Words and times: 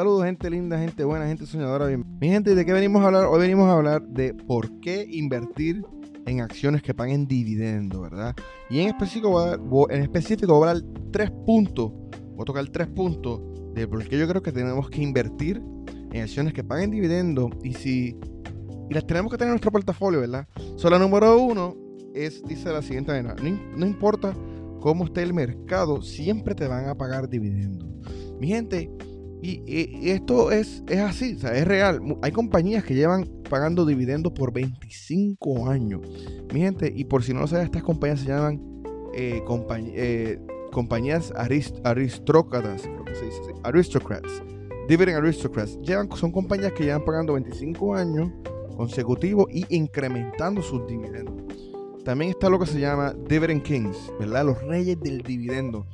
Saludos, 0.00 0.24
gente 0.24 0.48
linda, 0.48 0.78
gente 0.78 1.04
buena, 1.04 1.26
gente 1.26 1.44
soñadora. 1.44 1.84
Bien. 1.84 2.02
Mi 2.18 2.28
gente, 2.28 2.54
¿de 2.54 2.64
qué 2.64 2.72
venimos 2.72 3.02
a 3.02 3.08
hablar? 3.08 3.26
Hoy 3.26 3.38
venimos 3.38 3.68
a 3.68 3.74
hablar 3.74 4.00
de 4.00 4.32
por 4.32 4.80
qué 4.80 5.06
invertir 5.06 5.84
en 6.24 6.40
acciones 6.40 6.80
que 6.80 6.94
paguen 6.94 7.26
dividendo, 7.26 8.00
¿verdad? 8.00 8.34
Y 8.70 8.80
en 8.80 8.88
específico, 8.88 9.28
voy 9.28 9.88
a 9.90 9.94
en 9.94 10.00
específico 10.00 10.54
voy 10.54 10.70
a 10.70 10.72
dar 10.72 10.82
tres 11.12 11.30
puntos, 11.44 11.92
voy 11.92 12.40
a 12.40 12.44
tocar 12.46 12.66
tres 12.68 12.86
puntos 12.86 13.42
de 13.74 13.86
por 13.86 14.02
qué 14.08 14.18
yo 14.18 14.26
creo 14.26 14.42
que 14.42 14.52
tenemos 14.52 14.88
que 14.88 15.02
invertir 15.02 15.62
en 16.12 16.22
acciones 16.22 16.54
que 16.54 16.64
paguen 16.64 16.90
dividendo 16.90 17.50
y 17.62 17.74
si 17.74 18.16
y 18.88 18.94
las 18.94 19.06
tenemos 19.06 19.30
que 19.30 19.36
tener 19.36 19.48
en 19.48 19.56
nuestro 19.56 19.70
portafolio, 19.70 20.20
¿verdad? 20.20 20.48
Solo 20.76 20.96
la 20.96 21.04
número 21.04 21.38
uno 21.38 21.76
es, 22.14 22.42
dice 22.44 22.72
la 22.72 22.80
siguiente 22.80 23.12
manera, 23.12 23.36
no, 23.76 23.84
importa 23.84 24.32
cómo 24.80 25.04
esté 25.04 25.22
el 25.22 25.34
mercado, 25.34 26.00
siempre 26.00 26.54
te 26.54 26.66
van 26.66 26.88
a 26.88 26.94
pagar 26.94 27.28
dividendos. 27.28 27.86
Mi 28.40 28.46
gente, 28.46 28.90
y, 29.42 30.10
esto 30.10 30.52
es, 30.52 30.82
es 30.88 31.00
así, 31.00 31.34
o 31.34 31.38
sea, 31.38 31.56
es 31.56 31.66
real. 31.66 32.00
Hay 32.22 32.32
compañías 32.32 32.84
que 32.84 32.94
llevan 32.94 33.26
pagando 33.48 33.86
dividendos 33.86 34.32
por 34.32 34.52
25 34.52 35.68
años. 35.68 36.00
Mi 36.52 36.60
gente, 36.60 36.92
y 36.94 37.04
por 37.04 37.22
si 37.22 37.32
no 37.32 37.40
lo 37.40 37.46
sabes, 37.46 37.66
estas 37.66 37.82
compañías 37.82 38.20
se 38.20 38.28
llaman 38.28 38.60
eh, 39.14 39.42
eh, 39.94 40.38
compañías 40.72 41.32
aristócratas, 41.84 42.82
creo 42.82 43.04
que 43.04 43.14
se 43.14 43.24
dice 43.24 43.40
así, 43.40 43.52
aristocrats, 43.64 44.42
dividend 44.88 45.18
aristocrats. 45.18 45.78
Llevan, 45.82 46.10
son 46.16 46.32
compañías 46.32 46.72
que 46.72 46.84
llevan 46.84 47.04
pagando 47.04 47.32
25 47.34 47.94
años 47.94 48.30
consecutivos 48.76 49.46
y 49.52 49.64
incrementando 49.74 50.62
sus 50.62 50.86
dividendos. 50.86 51.34
También 52.04 52.30
está 52.30 52.48
lo 52.48 52.58
que 52.58 52.66
se 52.66 52.80
llama 52.80 53.14
Dividend 53.28 53.62
Kings, 53.62 54.12
¿verdad? 54.18 54.46
Los 54.46 54.62
reyes 54.62 54.98
del 55.00 55.22
dividendo. 55.22 55.86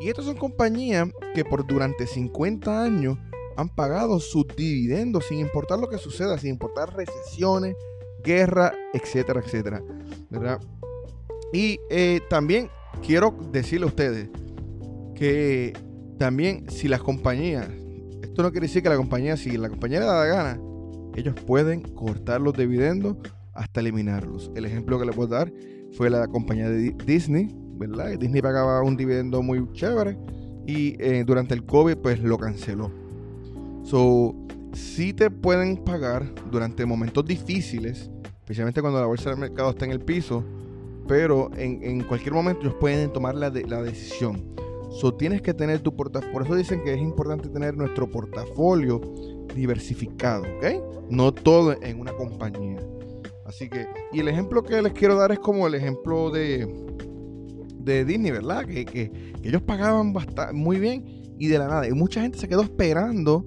Y 0.00 0.08
estas 0.08 0.24
son 0.24 0.36
compañías 0.36 1.08
que 1.34 1.44
por 1.44 1.66
durante 1.66 2.06
50 2.06 2.82
años 2.82 3.18
han 3.56 3.68
pagado 3.68 4.18
sus 4.18 4.46
dividendos 4.56 5.26
sin 5.26 5.38
importar 5.38 5.78
lo 5.78 5.88
que 5.88 5.98
suceda, 5.98 6.38
sin 6.38 6.50
importar 6.50 6.94
recesiones, 6.96 7.76
guerra, 8.24 8.72
etcétera, 8.92 9.40
etcétera. 9.44 9.82
¿verdad? 10.30 10.60
Y 11.52 11.78
eh, 11.90 12.20
también 12.30 12.68
quiero 13.06 13.36
decirle 13.52 13.84
a 13.84 13.88
ustedes 13.88 14.30
que 15.14 15.72
también 16.18 16.68
si 16.70 16.88
las 16.88 17.02
compañías, 17.02 17.68
esto 18.22 18.42
no 18.42 18.50
quiere 18.50 18.66
decir 18.66 18.82
que 18.82 18.88
la 18.88 18.96
compañía, 18.96 19.36
si 19.36 19.56
la 19.56 19.68
compañía 19.68 20.00
le 20.00 20.06
da 20.06 20.20
la 20.20 20.26
gana, 20.26 20.60
ellos 21.14 21.34
pueden 21.46 21.82
cortar 21.82 22.40
los 22.40 22.54
dividendos 22.54 23.16
hasta 23.52 23.80
eliminarlos. 23.80 24.50
El 24.54 24.64
ejemplo 24.64 24.98
que 24.98 25.04
le 25.04 25.12
puedo 25.12 25.28
dar 25.28 25.52
fue 25.92 26.08
la 26.08 26.26
compañía 26.26 26.70
de 26.70 26.94
Disney, 27.04 27.48
Disney 28.18 28.42
pagaba 28.42 28.82
un 28.82 28.96
dividendo 28.96 29.42
muy 29.42 29.70
chévere 29.72 30.16
y 30.66 30.96
eh, 31.02 31.24
durante 31.26 31.54
el 31.54 31.64
COVID 31.64 31.96
pues 31.96 32.20
lo 32.20 32.38
canceló. 32.38 32.90
So, 33.84 34.34
sí 34.72 35.12
te 35.12 35.30
pueden 35.30 35.76
pagar 35.78 36.32
durante 36.50 36.86
momentos 36.86 37.24
difíciles, 37.24 38.10
especialmente 38.40 38.80
cuando 38.80 39.00
la 39.00 39.06
bolsa 39.06 39.30
del 39.30 39.38
mercado 39.38 39.70
está 39.70 39.84
en 39.84 39.92
el 39.92 40.00
piso, 40.00 40.44
pero 41.08 41.50
en, 41.56 42.02
cualquier 42.04 42.32
momento 42.32 42.62
ellos 42.62 42.76
pueden 42.78 43.12
tomar 43.12 43.34
la, 43.34 43.50
decisión. 43.50 44.52
Tienes 45.18 45.42
que 45.42 45.52
tener 45.52 45.80
tu 45.80 45.94
portafolio. 45.96 46.32
Por 46.32 46.42
eso 46.42 46.54
dicen 46.54 46.82
que 46.84 46.94
es 46.94 47.00
importante 47.00 47.48
tener 47.48 47.76
nuestro 47.76 48.08
portafolio 48.08 49.00
diversificado, 49.54 50.42
¿ok? 50.42 51.10
No 51.10 51.32
todo 51.32 51.74
en 51.82 51.98
una 51.98 52.12
compañía. 52.12 52.78
Así 53.44 53.68
que, 53.68 53.86
y 54.12 54.20
el 54.20 54.28
ejemplo 54.28 54.62
que 54.62 54.80
les 54.80 54.92
quiero 54.92 55.16
dar 55.16 55.32
es 55.32 55.38
como 55.38 55.66
el 55.66 55.74
ejemplo 55.74 56.30
de, 56.30 56.66
de 57.84 58.04
Disney, 58.04 58.30
¿verdad? 58.30 58.64
Que, 58.64 59.10
ellos 59.42 59.62
pagaban 59.62 60.12
bastante, 60.12 60.52
muy 60.52 60.78
bien 60.78 61.04
y 61.38 61.48
de 61.48 61.58
la 61.58 61.68
nada. 61.68 61.88
Y 61.88 61.92
mucha 61.92 62.22
gente 62.22 62.38
se 62.38 62.48
quedó 62.48 62.62
esperando 62.62 63.44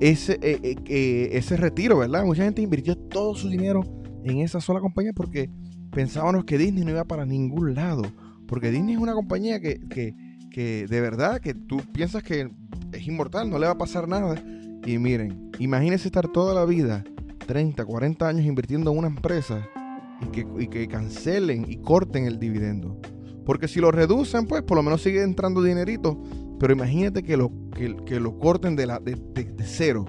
ese, 0.00 0.38
eh, 0.42 0.76
eh, 0.86 1.28
ese 1.32 1.56
retiro, 1.56 1.98
¿verdad? 1.98 2.24
Mucha 2.24 2.44
gente 2.44 2.62
invirtió 2.62 2.96
todo 2.96 3.34
su 3.34 3.48
dinero 3.48 3.80
en 4.24 4.38
esa 4.38 4.60
sola 4.60 4.80
compañía 4.80 5.12
porque 5.14 5.50
pensábamos 5.92 6.44
que 6.44 6.58
Disney 6.58 6.84
no 6.84 6.90
iba 6.90 7.04
para 7.04 7.24
ningún 7.24 7.74
lado. 7.74 8.02
Porque 8.46 8.70
Disney 8.70 8.94
es 8.94 9.00
una 9.00 9.14
compañía 9.14 9.60
que, 9.60 9.80
que, 9.88 10.14
que 10.50 10.86
de 10.88 11.00
verdad 11.00 11.40
que 11.40 11.54
tú 11.54 11.78
piensas 11.92 12.22
que 12.22 12.50
es 12.92 13.06
inmortal, 13.06 13.50
no 13.50 13.58
le 13.58 13.66
va 13.66 13.72
a 13.72 13.78
pasar 13.78 14.08
nada. 14.08 14.36
Y 14.84 14.98
miren, 14.98 15.50
imagínense 15.58 16.08
estar 16.08 16.28
toda 16.28 16.54
la 16.54 16.64
vida, 16.64 17.02
30, 17.46 17.84
40 17.84 18.28
años 18.28 18.46
invirtiendo 18.46 18.92
en 18.92 18.98
una 18.98 19.08
empresa 19.08 19.66
y 20.58 20.66
que, 20.68 20.88
cancelen 20.88 21.66
y 21.68 21.76
corten 21.78 22.26
el 22.26 22.38
dividendo. 22.38 23.00
Porque 23.46 23.68
si 23.68 23.80
lo 23.80 23.92
reducen, 23.92 24.46
pues 24.46 24.62
por 24.62 24.76
lo 24.76 24.82
menos 24.82 25.00
sigue 25.00 25.22
entrando 25.22 25.62
dinerito. 25.62 26.20
Pero 26.58 26.72
imagínate 26.72 27.22
que 27.22 27.36
lo, 27.36 27.52
que, 27.70 28.20
lo 28.20 28.38
corten 28.38 28.74
de, 28.74 28.86
la, 28.86 28.98
de, 28.98 29.16
cero. 29.64 30.04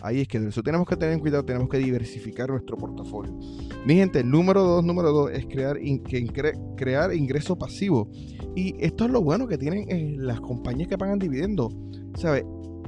Ahí 0.00 0.20
es 0.20 0.28
que 0.28 0.38
eso 0.38 0.62
tenemos 0.62 0.86
que 0.86 0.96
tener 0.96 1.18
cuidado, 1.18 1.44
tenemos 1.44 1.68
que 1.68 1.76
diversificar 1.78 2.48
nuestro 2.48 2.76
portafolio. 2.76 3.36
Mi 3.84 3.96
gente, 3.96 4.24
número 4.24 4.62
dos, 4.62 4.84
número 4.84 5.12
dos 5.12 5.30
es 5.32 5.44
crear, 5.46 5.78
crear 6.76 7.14
ingreso 7.14 7.58
pasivo. 7.58 8.08
Y 8.56 8.74
esto 8.78 9.04
es 9.04 9.10
lo 9.10 9.20
bueno 9.20 9.46
que 9.46 9.58
tienen 9.58 9.84
eh, 9.90 10.16
las 10.16 10.40
compañías 10.40 10.88
que 10.88 10.96
pagan 10.96 11.18
dividendos. 11.18 11.76
¿Sabes? 12.16 12.44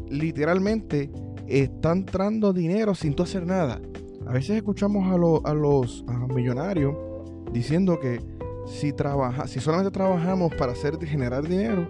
Literalmente 0.09 1.11
está 1.47 1.93
entrando 1.93 2.53
dinero 2.53 2.95
sin 2.95 3.15
tú 3.15 3.25
hacer 3.25 3.45
nada. 3.45 3.83
A 4.27 4.33
veces 4.33 4.57
escuchamos 4.57 5.05
a, 5.07 5.51
a 5.51 5.55
los 5.55 6.05
millonarios 6.33 6.97
diciendo 7.53 7.99
que 7.99 8.21
si, 8.67 8.93
trabaja, 8.93 9.47
si 9.47 9.61
solamente 9.61 9.91
trabajamos 9.91 10.55
para 10.55 10.73
hacer 10.73 10.99
generar 11.07 11.47
dinero, 11.47 11.89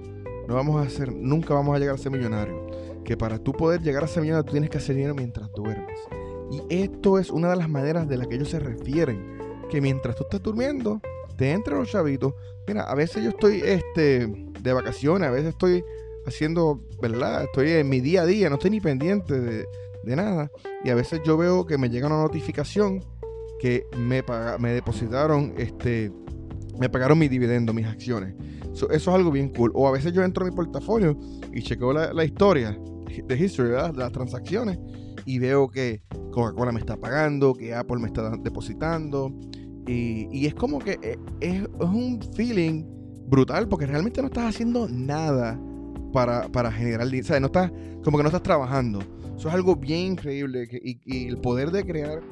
no 0.49 0.55
vamos 0.55 0.83
a 0.83 0.87
hacer, 0.87 1.13
nunca 1.13 1.55
vamos 1.55 1.77
a 1.77 1.79
llegar 1.79 1.95
a 1.95 1.99
ser 1.99 2.13
millonarios. 2.13 2.59
Que 3.05 3.17
para 3.17 3.39
tú 3.39 3.53
poder 3.53 3.81
llegar 3.83 4.05
a 4.05 4.07
ser 4.07 4.23
millonario, 4.23 4.45
tú 4.45 4.53
tienes 4.53 4.71
que 4.71 4.79
hacer 4.79 4.97
dinero 4.97 5.15
mientras 5.15 5.51
duermes. 5.53 5.99
Y 6.51 6.63
esto 6.69 7.19
es 7.19 7.31
una 7.31 7.51
de 7.51 7.57
las 7.57 7.69
maneras 7.69 8.09
de 8.09 8.17
las 8.17 8.27
que 8.27 8.35
ellos 8.35 8.51
se 8.51 8.59
refieren. 8.59 9.39
Que 9.69 9.81
mientras 9.81 10.17
tú 10.17 10.25
estás 10.25 10.43
durmiendo, 10.43 11.01
te 11.37 11.53
entran 11.53 11.79
los 11.79 11.89
chavitos. 11.89 12.35
Mira, 12.67 12.83
a 12.83 12.95
veces 12.95 13.23
yo 13.23 13.31
estoy 13.31 13.63
este, 13.65 14.27
de 14.61 14.73
vacaciones, 14.73 15.29
a 15.29 15.31
veces 15.31 15.51
estoy 15.51 15.85
haciendo, 16.27 16.81
¿verdad? 17.01 17.45
Estoy 17.45 17.71
en 17.71 17.89
mi 17.89 18.01
día 18.01 18.23
a 18.23 18.27
día, 18.27 18.49
no 18.49 18.57
estoy 18.57 18.71
ni 18.71 18.81
pendiente 18.81 19.41
de, 19.41 19.67
nada. 20.05 20.51
Y 20.85 20.91
a 20.91 20.95
veces 20.95 21.21
yo 21.25 21.37
veo 21.37 21.67
que 21.67 21.79
me 21.79 21.89
llega 21.89 22.09
una 22.09 22.21
notificación 22.21 23.05
que 23.61 23.87
me, 23.97 24.25
me 24.59 24.73
depositaron, 24.73 25.55
este, 25.57 26.11
me 26.81 26.89
pagaron 26.89 27.19
mi 27.19 27.29
dividendo, 27.29 27.75
mis 27.75 27.87
acciones. 27.87 28.35
eso 28.73 28.91
es 28.91 29.09
algo 29.09 29.31
bien 29.31 29.51
cool. 29.51 29.71
O 29.75 29.87
a 29.87 29.93
veces 29.93 30.13
yo 30.13 30.25
entro 30.25 30.45
a 30.45 30.49
mi 30.49 30.57
portafolio 30.57 31.17
y 31.53 31.63
chequeo 31.63 31.93
la, 31.93 32.25
historia 32.25 32.77
de 33.27 33.39
history, 33.39 33.71
las 33.95 34.13
transacciones, 34.13 34.79
y 35.27 35.39
veo 35.39 35.69
que 35.69 36.03
Coca-Cola 36.33 36.73
me 36.73 36.81
está 36.81 36.97
pagando, 36.97 37.55
que 37.55 37.75
Apple 37.75 37.99
me 37.99 38.07
está 38.07 38.31
depositando. 38.39 39.33
Y, 39.87 40.29
y 40.33 40.47
es 40.47 40.55
como 40.55 40.79
que 40.79 40.99
eh, 41.03 41.19
es, 41.41 41.63
es 41.63 41.69
un 41.81 42.21
feeling 42.35 42.85
brutal 43.27 43.69
porque 43.69 43.87
realmente 43.87 44.21
no 44.21 44.29
estás 44.29 44.55
haciendo 44.55 44.89
nada 44.89 45.59
para, 46.13 46.49
para 46.49 46.73
generar 46.73 47.07
dinero. 47.07 47.25
O 47.25 47.29
sea, 47.29 47.41
no 47.41 47.47
estás, 47.47 47.71
como 48.03 48.17
que 48.17 48.23
no 48.23 48.29
estás 48.29 48.43
trabajando. 48.43 49.01
Eso 49.37 49.49
es 49.49 49.55
algo 49.55 49.77
bien 49.77 50.13
increíble. 50.13 50.69
y, 50.83 51.27
el 51.27 51.39
poder 51.39 51.71
de 51.71 51.85
crear 51.85 52.23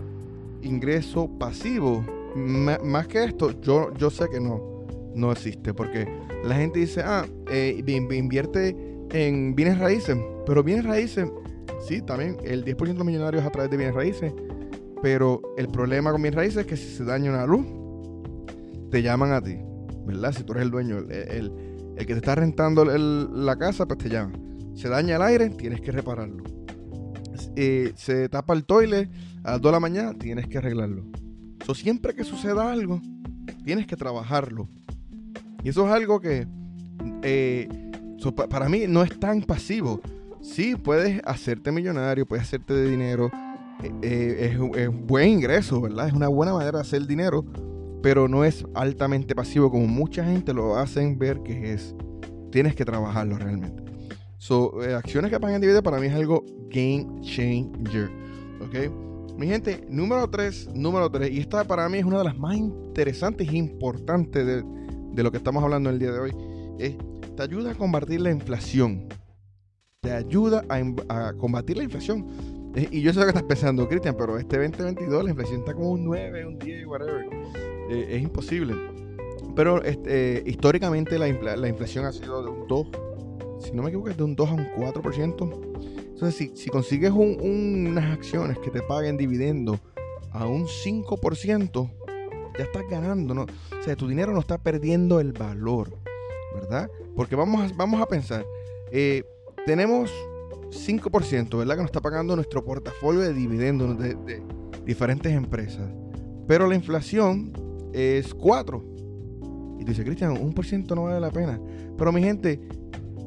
ingreso 0.62 1.28
pasivo, 1.38 2.04
más 2.34 3.06
que 3.08 3.24
esto, 3.24 3.60
yo, 3.60 3.92
yo 3.94 4.10
sé 4.10 4.28
que 4.30 4.40
no, 4.40 4.86
no 5.14 5.32
existe. 5.32 5.74
Porque 5.74 6.08
la 6.44 6.56
gente 6.56 6.80
dice, 6.80 7.02
ah, 7.04 7.26
eh, 7.50 7.82
invierte 7.86 8.76
en 9.10 9.54
bienes 9.54 9.78
raíces. 9.78 10.16
Pero 10.46 10.62
bienes 10.62 10.84
raíces, 10.84 11.28
sí, 11.86 12.00
también 12.02 12.36
el 12.44 12.64
10% 12.64 12.76
de 12.76 12.94
los 12.94 13.04
millonarios 13.04 13.44
a 13.44 13.50
través 13.50 13.70
de 13.70 13.76
bienes 13.76 13.94
raíces. 13.94 14.32
Pero 15.02 15.40
el 15.56 15.68
problema 15.68 16.10
con 16.10 16.22
bienes 16.22 16.36
raíces 16.36 16.58
es 16.58 16.66
que 16.66 16.76
si 16.76 16.96
se 16.96 17.04
daña 17.04 17.30
una 17.30 17.46
luz, 17.46 17.66
te 18.90 19.02
llaman 19.02 19.32
a 19.32 19.42
ti, 19.42 19.56
¿verdad? 20.06 20.32
Si 20.32 20.42
tú 20.42 20.52
eres 20.52 20.64
el 20.64 20.70
dueño, 20.70 20.98
el 20.98 21.52
el 21.98 22.06
que 22.06 22.14
te 22.14 22.20
está 22.20 22.36
rentando 22.36 22.84
la 22.84 23.58
casa, 23.58 23.84
pues 23.84 23.98
te 23.98 24.08
llama. 24.08 24.32
Se 24.74 24.88
daña 24.88 25.16
el 25.16 25.22
aire, 25.22 25.50
tienes 25.50 25.80
que 25.80 25.90
repararlo. 25.90 26.44
Eh, 27.56 27.92
se 27.96 28.28
tapa 28.28 28.54
el 28.54 28.64
toilet 28.64 29.10
a 29.42 29.52
las 29.52 29.60
2 29.60 29.70
de 29.70 29.72
la 29.72 29.80
mañana, 29.80 30.14
tienes 30.16 30.46
que 30.46 30.58
arreglarlo. 30.58 31.06
So, 31.64 31.74
siempre 31.74 32.14
que 32.14 32.24
suceda 32.24 32.70
algo, 32.70 33.00
tienes 33.64 33.86
que 33.86 33.96
trabajarlo. 33.96 34.68
Y 35.62 35.70
eso 35.70 35.86
es 35.86 35.92
algo 35.92 36.20
que 36.20 36.46
eh, 37.22 37.68
para 38.48 38.68
mí 38.68 38.84
no 38.88 39.02
es 39.02 39.18
tan 39.18 39.42
pasivo. 39.42 40.00
Sí, 40.40 40.76
puedes 40.76 41.20
hacerte 41.24 41.72
millonario, 41.72 42.26
puedes 42.26 42.44
hacerte 42.44 42.74
de 42.74 42.90
dinero. 42.90 43.30
Eh, 44.02 44.52
es, 44.52 44.80
es, 44.80 44.88
buen 45.06 45.28
ingreso, 45.28 45.80
¿verdad? 45.80 46.08
Es 46.08 46.14
una 46.14 46.28
buena 46.28 46.52
manera 46.52 46.78
de 46.78 46.82
hacer 46.82 47.06
dinero 47.06 47.44
pero 48.02 48.28
no 48.28 48.44
es 48.44 48.64
altamente 48.74 49.34
pasivo 49.34 49.70
como 49.70 49.86
mucha 49.86 50.24
gente 50.24 50.52
lo 50.52 50.76
hacen 50.76 51.18
ver 51.18 51.42
que 51.42 51.72
es. 51.72 51.94
Tienes 52.50 52.74
que 52.74 52.84
trabajarlo 52.84 53.36
realmente. 53.36 53.82
So, 54.38 54.82
eh, 54.82 54.94
acciones 54.94 55.30
que 55.30 55.40
pagan 55.40 55.60
dividendos 55.60 55.84
para 55.84 55.98
mí 55.98 56.06
es 56.06 56.14
algo 56.14 56.44
game 56.70 57.06
changer. 57.22 58.10
¿Ok? 58.60 59.07
Mi 59.38 59.46
gente, 59.46 59.86
número 59.88 60.28
3, 60.28 60.74
número 60.74 61.08
3, 61.08 61.30
y 61.30 61.38
esta 61.38 61.64
para 61.64 61.88
mí 61.88 61.98
es 61.98 62.04
una 62.04 62.18
de 62.18 62.24
las 62.24 62.36
más 62.36 62.56
interesantes 62.56 63.48
e 63.48 63.56
importantes 63.56 64.44
de, 64.44 64.64
de 65.12 65.22
lo 65.22 65.30
que 65.30 65.36
estamos 65.36 65.62
hablando 65.62 65.90
el 65.90 65.98
día 66.00 66.10
de 66.10 66.18
hoy, 66.18 66.34
es 66.80 66.96
te 67.36 67.44
ayuda 67.44 67.70
a 67.70 67.74
combatir 67.76 68.20
la 68.20 68.32
inflación. 68.32 69.06
te 70.00 70.10
ayuda 70.10 70.64
a, 70.68 71.32
combatir 71.34 71.76
la 71.76 71.84
inflación. 71.84 72.26
Y 72.90 73.00
yo 73.00 73.12
sé 73.12 73.20
lo 73.20 73.26
que 73.26 73.30
estás 73.30 73.44
pensando, 73.44 73.88
Cristian, 73.88 74.16
pero 74.18 74.38
este 74.38 74.58
2022 74.58 75.22
la 75.22 75.30
inflación 75.30 75.60
está 75.60 75.72
como 75.72 75.92
un 75.92 76.04
9, 76.04 76.44
un 76.44 76.58
10, 76.58 76.86
whatever. 76.88 77.26
Eh, 77.90 78.08
es 78.10 78.22
imposible. 78.22 78.74
Pero 79.54 79.84
este, 79.84 80.42
históricamente 80.46 81.16
la, 81.16 81.28
inflación 81.28 82.06
ha 82.06 82.12
sido 82.12 82.42
de 82.42 82.50
un 82.50 82.66
2, 82.66 82.88
si 83.60 83.70
no 83.70 83.84
me 83.84 83.90
equivoco, 83.90 84.08
es 84.08 84.16
de 84.16 84.24
un 84.24 84.34
2 84.34 84.50
a 84.50 84.54
un 84.54 84.66
4%. 84.72 86.07
Entonces, 86.18 86.50
si, 86.56 86.68
consigues 86.68 87.12
unas 87.12 88.12
acciones 88.12 88.58
que 88.58 88.72
te 88.72 88.82
paguen 88.82 89.16
dividendo 89.16 89.78
a 90.32 90.46
un 90.48 90.66
5%, 90.66 91.90
ya 92.58 92.64
estás 92.64 92.82
ganando, 92.90 93.34
¿no? 93.34 93.42
O 93.42 93.82
sea, 93.84 93.94
tu 93.94 94.08
dinero 94.08 94.32
no 94.32 94.40
está 94.40 94.58
perdiendo 94.58 95.20
el 95.20 95.32
valor, 95.32 95.96
¿verdad? 96.56 96.90
Porque 97.14 97.36
vamos 97.36 97.70
a, 97.70 97.74
vamos 97.76 98.02
a 98.02 98.06
pensar, 98.06 98.44
eh, 98.90 99.22
tenemos 99.64 100.10
5%, 100.70 101.56
¿verdad? 101.56 101.76
Que 101.76 101.82
nos 101.82 101.88
está 101.90 102.00
pagando 102.00 102.34
nuestro 102.34 102.64
portafolio 102.64 103.20
de 103.20 103.32
dividendos 103.32 103.96
de, 103.96 104.42
diferentes 104.84 105.32
empresas. 105.32 105.88
Pero 106.48 106.66
la 106.66 106.74
inflación 106.74 107.52
es 107.92 108.34
4. 108.34 108.84
Y 109.78 109.84
tú 109.84 109.86
dices, 109.86 110.04
Cristian, 110.04 110.32
un 110.32 110.52
por 110.52 110.66
ciento 110.66 110.96
no 110.96 111.04
vale 111.04 111.20
la 111.20 111.30
pena. 111.30 111.60
Pero 111.96 112.10
mi 112.10 112.24
gente, 112.24 112.60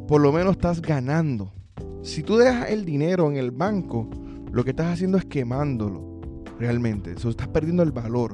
por 0.10 0.20
lo 0.20 0.34
menos 0.34 0.58
estás 0.58 0.82
ganando. 0.82 1.54
Si 2.02 2.24
tú 2.24 2.38
dejas 2.38 2.70
el 2.70 2.86
dinero 2.86 3.30
en 3.30 3.38
el 3.38 3.52
banco, 3.52 4.10
lo 4.52 4.64
que 4.64 4.72
estás 4.72 4.88
haciendo 4.88 5.18
es 5.18 5.26
quemándolo 5.26 6.22
realmente. 6.60 7.14
Eso 7.14 7.30
estás 7.30 7.48
perdiendo 7.48 7.84
el 7.84 7.92
valor. 7.92 8.34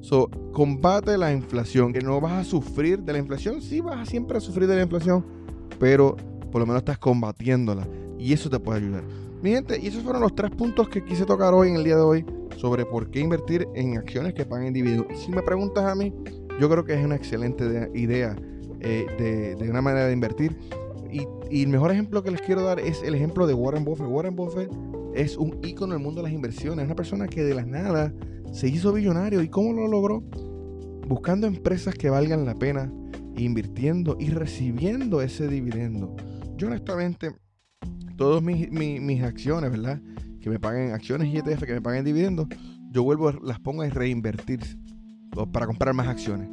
So, 0.00 0.30
combate 0.52 1.18
la 1.18 1.32
inflación, 1.32 1.92
que 1.92 2.00
no 2.00 2.20
vas 2.20 2.32
a 2.32 2.44
sufrir 2.44 3.00
de 3.00 3.12
la 3.12 3.18
inflación. 3.18 3.60
Sí, 3.60 3.80
vas 3.80 3.98
a 3.98 4.06
siempre 4.06 4.38
a 4.38 4.40
sufrir 4.40 4.68
de 4.68 4.76
la 4.76 4.82
inflación, 4.82 5.24
pero 5.80 6.16
por 6.50 6.60
lo 6.60 6.66
menos 6.66 6.80
estás 6.80 6.98
combatiéndola. 6.98 7.86
Y 8.18 8.32
eso 8.32 8.48
te 8.48 8.58
puede 8.58 8.80
ayudar. 8.80 9.04
Mi 9.42 9.50
gente, 9.50 9.78
y 9.80 9.88
esos 9.88 10.02
fueron 10.02 10.22
los 10.22 10.34
tres 10.34 10.50
puntos 10.50 10.88
que 10.88 11.04
quise 11.04 11.24
tocar 11.24 11.52
hoy 11.54 11.68
en 11.68 11.76
el 11.76 11.84
día 11.84 11.96
de 11.96 12.02
hoy 12.02 12.24
sobre 12.56 12.86
por 12.86 13.10
qué 13.10 13.20
invertir 13.20 13.68
en 13.74 13.98
acciones 13.98 14.32
que 14.34 14.44
pagan 14.44 14.72
dividendos. 14.72 15.06
Si 15.18 15.30
me 15.30 15.42
preguntas 15.42 15.84
a 15.84 15.94
mí, 15.94 16.12
yo 16.58 16.70
creo 16.70 16.84
que 16.84 16.94
es 16.94 17.04
una 17.04 17.16
excelente 17.16 17.90
idea 17.94 18.34
eh, 18.80 19.56
de, 19.58 19.70
una 19.70 19.82
manera 19.82 20.06
de 20.06 20.12
invertir. 20.12 20.56
Y, 21.50 21.62
el 21.62 21.68
mejor 21.68 21.90
ejemplo 21.90 22.22
que 22.22 22.30
les 22.30 22.40
quiero 22.42 22.62
dar 22.62 22.80
es 22.80 23.02
el 23.02 23.14
ejemplo 23.14 23.46
de 23.46 23.54
Warren 23.54 23.84
Buffett. 23.84 24.06
Warren 24.08 24.36
Buffett 24.36 24.70
es 25.14 25.36
un 25.36 25.58
ícono 25.64 25.94
del 25.94 26.02
mundo 26.02 26.20
de 26.20 26.28
las 26.28 26.34
inversiones. 26.34 26.80
Es 26.80 26.86
una 26.86 26.96
persona 26.96 27.26
que 27.26 27.42
de 27.42 27.54
la 27.54 27.64
nada 27.64 28.12
se 28.52 28.68
hizo 28.68 28.92
billonario. 28.92 29.42
¿Y 29.42 29.48
cómo 29.48 29.72
lo 29.72 29.88
logró? 29.88 30.20
Buscando 31.08 31.46
empresas 31.46 31.94
que 31.94 32.10
valgan 32.10 32.44
la 32.44 32.54
pena, 32.54 32.92
invirtiendo 33.36 34.16
y 34.18 34.30
recibiendo 34.30 35.22
ese 35.22 35.48
dividendo. 35.48 36.14
Yo 36.56 36.66
honestamente, 36.66 37.30
todas 38.16 38.42
mis, 38.42 38.70
mis, 38.70 39.22
acciones, 39.22 39.70
¿verdad? 39.70 40.00
Que 40.40 40.50
me 40.50 40.58
paguen 40.58 40.92
acciones 40.92 41.32
y 41.32 41.38
ETF, 41.38 41.64
que 41.64 41.74
me 41.74 41.82
paguen 41.82 42.04
dividendos, 42.04 42.48
yo 42.90 43.04
vuelvo, 43.04 43.30
las 43.30 43.60
pongo 43.60 43.82
a 43.82 43.88
reinvertir 43.88 44.60
para 45.52 45.66
comprar 45.66 45.94
más 45.94 46.08
acciones. 46.08 46.48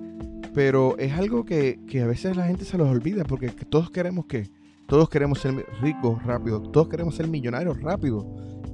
Pero 0.54 0.98
es 0.98 1.14
algo 1.14 1.46
que, 1.46 1.80
a 2.02 2.06
veces 2.06 2.38
la 2.38 2.48
gente 2.48 2.66
se 2.66 2.78
los 2.78 2.88
olvida 2.88 3.24
porque 3.24 3.50
todos 3.50 3.90
queremos 3.90 4.26
que, 4.26 4.50
todos 4.88 5.10
queremos 5.10 5.40
ser 5.40 5.66
ricos 5.82 6.24
rápido, 6.24 6.62
todos 6.62 6.90
queremos 6.90 7.16
ser 7.16 7.28
millonarios 7.28 7.82
rápido. 7.82 8.26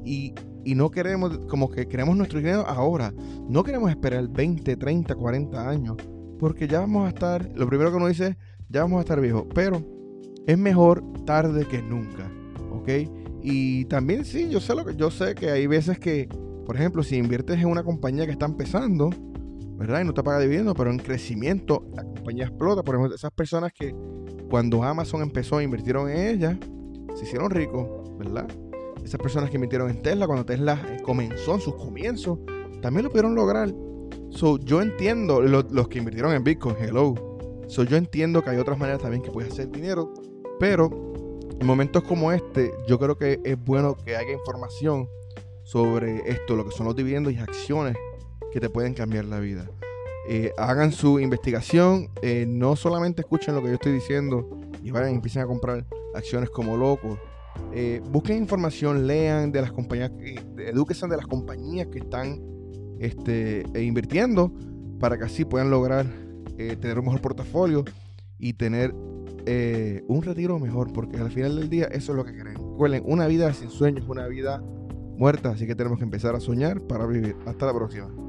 Y, 0.03 0.33
no 0.65 0.91
queremos, 0.91 1.39
como 1.47 1.71
que 1.71 1.87
queremos 1.87 2.15
nuestro 2.15 2.39
dinero 2.39 2.63
ahora. 2.67 3.11
No 3.47 3.63
queremos 3.63 3.89
esperar 3.89 4.27
20, 4.27 4.75
30, 4.75 5.15
40 5.15 5.69
años. 5.69 5.97
Porque 6.37 6.67
ya 6.67 6.81
vamos 6.81 7.05
a 7.05 7.09
estar, 7.09 7.49
lo 7.55 7.67
primero 7.67 7.89
que 7.89 7.97
uno 7.97 8.07
dice 8.07 8.37
ya 8.69 8.81
vamos 8.81 8.99
a 8.99 9.01
estar 9.01 9.19
viejos. 9.19 9.45
Pero 9.55 9.83
es 10.45 10.57
mejor 10.57 11.03
tarde 11.25 11.65
que 11.65 11.81
nunca. 11.81 12.31
¿Ok? 12.71 12.89
Y 13.41 13.85
también 13.85 14.25
sí, 14.25 14.49
yo 14.49 14.59
sé 14.59 14.75
lo 14.75 14.85
que 14.85 14.95
yo 14.95 15.09
sé 15.09 15.33
que 15.33 15.49
hay 15.49 15.65
veces 15.65 15.97
que, 15.97 16.27
por 16.65 16.75
ejemplo, 16.75 17.03
si 17.03 17.15
inviertes 17.17 17.59
en 17.59 17.67
una 17.67 17.83
compañía 17.83 18.25
que 18.25 18.33
está 18.33 18.45
empezando, 18.45 19.09
¿verdad? 19.79 20.01
Y 20.01 20.03
no 20.03 20.13
te 20.13 20.21
paga 20.21 20.39
dividendos, 20.39 20.75
pero 20.75 20.91
en 20.91 20.97
crecimiento 20.97 21.85
la 21.95 22.03
compañía 22.03 22.45
explota. 22.45 22.83
Por 22.83 22.95
ejemplo, 22.95 23.15
esas 23.15 23.31
personas 23.31 23.71
que 23.71 23.95
cuando 24.49 24.83
Amazon 24.83 25.21
empezó, 25.21 25.61
invirtieron 25.61 26.09
en 26.11 26.27
ella, 26.27 26.59
se 27.15 27.23
hicieron 27.23 27.49
ricos, 27.49 27.87
¿verdad? 28.17 28.45
Esas 29.03 29.21
personas 29.21 29.49
que 29.49 29.55
invirtieron 29.55 29.89
en 29.89 30.01
Tesla, 30.01 30.27
cuando 30.27 30.45
Tesla 30.45 30.85
eh, 30.89 31.01
comenzó 31.01 31.55
en 31.55 31.61
sus 31.61 31.75
comienzos, 31.75 32.39
también 32.81 33.05
lo 33.05 33.09
pudieron 33.09 33.35
lograr. 33.35 33.73
So, 34.31 34.59
yo 34.59 34.81
entiendo 34.81 35.41
los 35.41 35.87
que 35.87 35.99
invirtieron 35.99 36.33
en 36.33 36.43
Bitcoin, 36.43 36.75
hello. 36.77 37.15
So, 37.67 37.83
yo 37.83 37.95
entiendo 37.95 38.43
que 38.43 38.49
hay 38.49 38.57
otras 38.57 38.77
maneras 38.77 39.01
también 39.01 39.23
que 39.23 39.31
puedes 39.31 39.53
hacer 39.53 39.71
dinero, 39.71 40.13
pero 40.59 40.89
en 41.57 41.65
momentos 41.65 42.03
como 42.03 42.33
este, 42.33 42.73
yo 42.85 42.99
creo 42.99 43.17
que 43.17 43.39
es 43.45 43.57
bueno 43.63 43.95
que 43.95 44.17
haya 44.17 44.33
información 44.33 45.07
sobre 45.63 46.29
esto, 46.29 46.55
lo 46.55 46.65
que 46.65 46.71
son 46.71 46.85
los 46.85 46.95
dividendos 46.95 47.31
y 47.31 47.37
acciones 47.37 47.95
que 48.51 48.59
te 48.59 48.69
pueden 48.69 48.93
cambiar 48.93 49.25
la 49.25 49.39
vida. 49.39 49.69
Eh, 50.31 50.53
hagan 50.59 50.91
su 50.91 51.19
investigación, 51.19 52.09
eh, 52.21 52.45
no 52.47 52.75
solamente 52.75 53.21
escuchen 53.21 53.55
lo 53.55 53.63
que 53.63 53.69
yo 53.69 53.73
estoy 53.73 53.93
diciendo 53.93 54.47
y 54.83 54.91
vayan 54.91 55.11
y 55.11 55.15
empiecen 55.15 55.41
a 55.41 55.47
comprar 55.47 55.87
acciones 56.13 56.51
como 56.51 56.77
locos. 56.77 57.17
Eh, 57.73 57.99
busquen 58.11 58.37
información, 58.37 59.07
lean 59.07 59.51
de 59.51 59.61
las 59.61 59.71
compañías, 59.71 60.11
edúquense 60.59 61.07
de 61.07 61.17
las 61.17 61.25
compañías 61.25 61.87
que 61.87 61.97
están 61.97 62.39
este, 62.99 63.63
invirtiendo 63.73 64.53
para 64.99 65.17
que 65.17 65.25
así 65.25 65.45
puedan 65.45 65.71
lograr 65.71 66.05
tener 66.57 66.99
un 66.99 67.05
mejor 67.05 67.21
portafolio 67.21 67.85
y 68.37 68.53
tener 68.53 68.93
un 68.93 70.21
retiro 70.21 70.59
mejor, 70.59 70.93
porque 70.93 71.17
al 71.17 71.31
final 71.31 71.55
del 71.55 71.69
día 71.69 71.85
eso 71.85 72.11
es 72.11 72.17
lo 72.17 72.23
que 72.23 72.33
queremos. 72.33 72.71
Recuerden, 72.73 73.01
una 73.05 73.25
vida 73.25 73.51
sin 73.53 73.71
sueños, 73.71 74.05
una 74.07 74.27
vida 74.27 74.61
muerta, 75.17 75.49
así 75.49 75.65
que 75.65 75.73
tenemos 75.73 75.97
que 75.97 76.03
empezar 76.03 76.35
a 76.35 76.39
soñar 76.39 76.81
para 76.81 77.07
vivir. 77.07 77.35
Hasta 77.47 77.65
la 77.65 77.73
próxima. 77.73 78.28